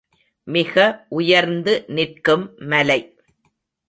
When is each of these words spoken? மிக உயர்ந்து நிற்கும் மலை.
மிக 0.47 1.05
உயர்ந்து 1.09 1.85
நிற்கும் 1.87 2.45
மலை. 2.65 2.99